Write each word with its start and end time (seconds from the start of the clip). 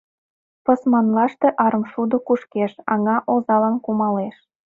Пысманлаште 0.65 1.47
арымшудо 1.65 2.17
кушкеш, 2.27 2.71
аҥа 2.93 3.17
озалан 3.33 3.75
кумалеш. 3.85 4.35